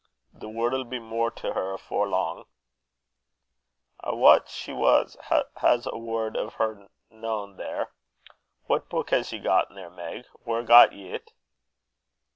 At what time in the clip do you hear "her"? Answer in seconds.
1.53-1.73, 6.49-6.87